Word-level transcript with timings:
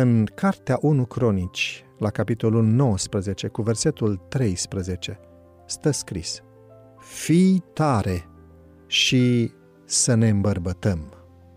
În 0.00 0.24
Cartea 0.34 0.78
1 0.80 1.04
Cronici, 1.04 1.84
la 1.98 2.10
capitolul 2.10 2.64
19, 2.64 3.46
cu 3.48 3.62
versetul 3.62 4.16
13, 4.28 5.20
stă 5.66 5.90
scris 5.90 6.42
Fii 6.98 7.64
tare 7.72 8.28
și 8.86 9.50
să 9.84 10.14
ne 10.14 10.28
îmbărbătăm. 10.28 11.12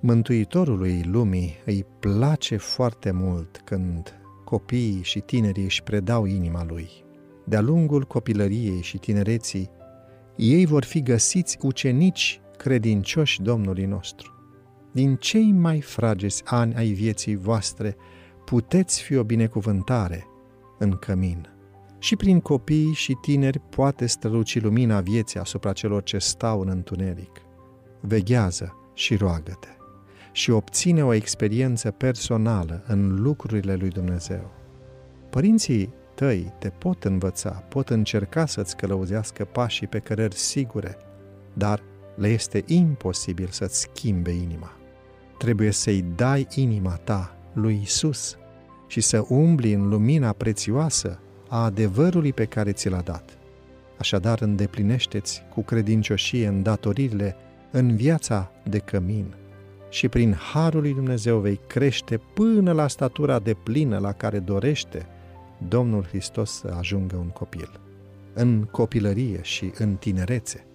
Mântuitorului 0.00 1.02
lumii 1.04 1.56
îi 1.64 1.86
place 2.00 2.56
foarte 2.56 3.10
mult 3.10 3.60
când 3.64 4.20
copiii 4.44 5.02
și 5.02 5.20
tinerii 5.20 5.64
își 5.64 5.82
predau 5.82 6.24
inima 6.24 6.64
lui. 6.64 6.90
De-a 7.44 7.60
lungul 7.60 8.04
copilăriei 8.04 8.82
și 8.82 8.98
tinereții, 8.98 9.70
ei 10.36 10.66
vor 10.66 10.84
fi 10.84 11.02
găsiți 11.02 11.58
ucenici 11.62 12.40
credincioși 12.56 13.42
Domnului 13.42 13.84
nostru. 13.84 14.30
Din 14.92 15.16
cei 15.16 15.52
mai 15.52 15.80
frageți 15.80 16.42
ani 16.44 16.74
ai 16.74 16.88
vieții 16.88 17.36
voastre, 17.36 17.96
puteți 18.46 19.02
fi 19.02 19.16
o 19.16 19.24
binecuvântare 19.24 20.26
în 20.78 20.90
cămin. 20.90 21.48
Și 21.98 22.16
prin 22.16 22.40
copii 22.40 22.92
și 22.92 23.12
tineri 23.20 23.58
poate 23.58 24.06
străluci 24.06 24.60
lumina 24.60 25.00
vieții 25.00 25.40
asupra 25.40 25.72
celor 25.72 26.02
ce 26.02 26.18
stau 26.18 26.60
în 26.60 26.68
întuneric. 26.68 27.40
Veghează 28.00 28.76
și 28.94 29.16
roagă-te 29.16 29.68
și 30.32 30.50
obține 30.50 31.04
o 31.04 31.12
experiență 31.12 31.90
personală 31.90 32.82
în 32.86 33.22
lucrurile 33.22 33.74
lui 33.74 33.88
Dumnezeu. 33.88 34.50
Părinții 35.30 35.92
tăi 36.14 36.52
te 36.58 36.68
pot 36.68 37.04
învăța, 37.04 37.50
pot 37.50 37.88
încerca 37.88 38.46
să-ți 38.46 38.76
călăuzească 38.76 39.44
pașii 39.44 39.86
pe 39.86 39.98
cărări 39.98 40.34
sigure, 40.34 40.96
dar 41.52 41.82
le 42.16 42.28
este 42.28 42.62
imposibil 42.66 43.48
să-ți 43.50 43.80
schimbe 43.80 44.30
inima. 44.30 44.76
Trebuie 45.38 45.70
să-i 45.70 46.04
dai 46.16 46.46
inima 46.54 46.94
ta 46.94 47.36
lui 47.52 47.80
Isus 47.82 48.36
și 48.86 49.00
să 49.00 49.24
umbli 49.28 49.72
în 49.72 49.88
lumina 49.88 50.32
prețioasă 50.32 51.18
a 51.48 51.64
adevărului 51.64 52.32
pe 52.32 52.44
care 52.44 52.72
ți 52.72 52.88
l-a 52.88 53.00
dat. 53.00 53.38
Așadar, 53.98 54.40
îndeplinește-ți 54.40 55.42
cu 55.54 55.62
credincioșie 55.62 56.46
îndatoririle 56.46 57.36
în 57.70 57.96
viața 57.96 58.50
de 58.68 58.78
cămin 58.78 59.34
și 59.88 60.08
prin 60.08 60.34
harul 60.34 60.80
lui 60.80 60.94
Dumnezeu 60.94 61.38
vei 61.38 61.60
crește 61.66 62.20
până 62.34 62.72
la 62.72 62.88
statura 62.88 63.38
de 63.38 63.54
plină 63.54 63.98
la 63.98 64.12
care 64.12 64.38
dorește 64.38 65.06
Domnul 65.68 66.04
Hristos 66.04 66.50
să 66.50 66.74
ajungă 66.78 67.16
un 67.16 67.28
copil. 67.28 67.80
În 68.34 68.62
copilărie 68.62 69.38
și 69.42 69.72
în 69.78 69.94
tinerețe 69.94 70.66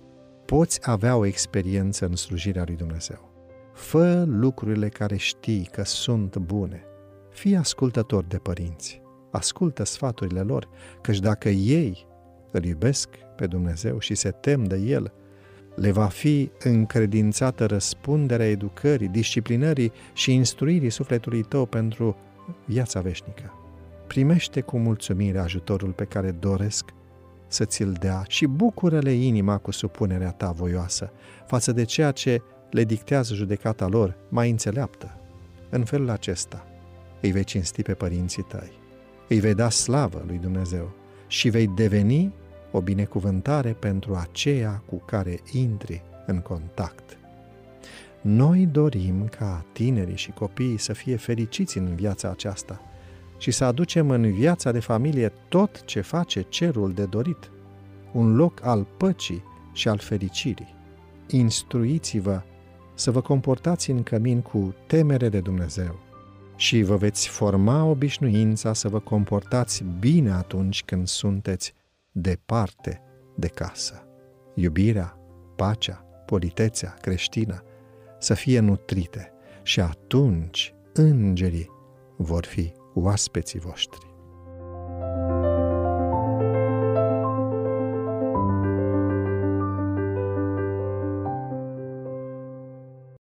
poți 0.45 0.79
avea 0.81 1.15
o 1.15 1.25
experiență 1.25 2.05
în 2.05 2.15
slujirea 2.15 2.63
lui 2.65 2.75
Dumnezeu. 2.75 3.29
Fă 3.73 4.23
lucrurile 4.27 4.89
care 4.89 5.15
știi 5.15 5.69
că 5.71 5.83
sunt 5.83 6.37
bune. 6.37 6.83
Fii 7.31 7.55
ascultător 7.55 8.23
de 8.23 8.37
părinți. 8.37 9.01
Ascultă 9.31 9.83
sfaturile 9.83 10.41
lor, 10.41 10.69
căci 11.01 11.19
dacă 11.19 11.49
ei 11.49 12.07
îl 12.51 12.63
iubesc 12.63 13.09
pe 13.35 13.47
Dumnezeu 13.47 13.99
și 13.99 14.15
se 14.15 14.31
tem 14.31 14.63
de 14.63 14.77
El, 14.77 15.13
le 15.75 15.91
va 15.91 16.05
fi 16.05 16.51
încredințată 16.63 17.65
răspunderea 17.65 18.49
educării, 18.49 19.07
disciplinării 19.07 19.91
și 20.13 20.33
instruirii 20.33 20.89
sufletului 20.89 21.43
tău 21.43 21.65
pentru 21.65 22.17
viața 22.65 23.01
veșnică. 23.01 23.53
Primește 24.07 24.61
cu 24.61 24.77
mulțumire 24.77 25.39
ajutorul 25.39 25.91
pe 25.91 26.03
care 26.03 26.31
doresc 26.31 26.93
să 27.47 27.65
ți-l 27.65 27.95
dea 27.99 28.23
și 28.27 28.45
bucură-le 28.45 29.11
inima 29.11 29.57
cu 29.57 29.71
supunerea 29.71 30.31
ta 30.31 30.51
voioasă 30.51 31.11
față 31.47 31.71
de 31.71 31.83
ceea 31.83 32.11
ce 32.11 32.41
le 32.71 32.83
dictează 32.83 33.33
judecata 33.33 33.87
lor 33.87 34.17
mai 34.29 34.49
înțeleaptă. 34.49 35.19
În 35.69 35.83
felul 35.83 36.09
acesta 36.09 36.65
îi 37.21 37.31
vei 37.31 37.43
cinsti 37.43 37.81
pe 37.81 37.93
părinții 37.93 38.43
tăi, 38.43 38.71
îi 39.27 39.39
vei 39.39 39.53
da 39.53 39.69
slavă 39.69 40.23
lui 40.27 40.37
Dumnezeu 40.37 40.91
și 41.27 41.49
vei 41.49 41.67
deveni 41.67 42.33
o 42.71 42.81
binecuvântare 42.81 43.71
pentru 43.71 44.15
aceea 44.15 44.83
cu 44.85 44.95
care 45.05 45.39
intri 45.51 46.03
în 46.25 46.39
contact. 46.39 47.17
Noi 48.21 48.65
dorim 48.65 49.27
ca 49.27 49.65
tinerii 49.71 50.17
și 50.17 50.31
copiii 50.31 50.77
să 50.77 50.93
fie 50.93 51.15
fericiți 51.15 51.77
în 51.77 51.95
viața 51.95 52.29
aceasta 52.29 52.81
și 53.37 53.51
să 53.51 53.63
aducem 53.63 54.09
în 54.09 54.31
viața 54.31 54.71
de 54.71 54.79
familie 54.79 55.31
tot 55.47 55.85
ce 55.85 56.01
face 56.01 56.41
cerul 56.41 56.93
de 56.93 57.05
dorit, 57.05 57.51
un 58.11 58.35
loc 58.35 58.65
al 58.65 58.87
păcii 58.97 59.43
și 59.73 59.87
al 59.87 59.97
fericirii. 59.97 60.75
Instruiți-vă 61.27 62.41
să 62.93 63.11
vă 63.11 63.21
comportați 63.21 63.91
în 63.91 64.03
cămin 64.03 64.41
cu 64.41 64.75
temere 64.87 65.29
de 65.29 65.39
Dumnezeu 65.39 65.99
și 66.61 66.81
vă 66.81 66.95
veți 66.95 67.27
forma 67.27 67.83
obișnuința 67.83 68.73
să 68.73 68.89
vă 68.89 68.99
comportați 68.99 69.83
bine 69.99 70.31
atunci 70.31 70.83
când 70.83 71.07
sunteți 71.07 71.73
departe 72.11 73.01
de 73.35 73.47
casă. 73.47 74.07
Iubirea, 74.55 75.17
pacea, 75.55 76.05
politețea 76.25 76.93
creștină 77.01 77.63
să 78.19 78.33
fie 78.33 78.59
nutrite 78.59 79.31
și 79.63 79.79
atunci 79.79 80.73
îngerii 80.93 81.69
vor 82.17 82.45
fi 82.45 82.71
oaspeții 82.93 83.59
voștri. 83.59 84.10